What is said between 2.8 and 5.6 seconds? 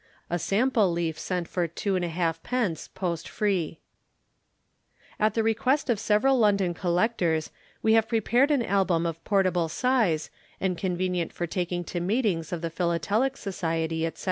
post free. At the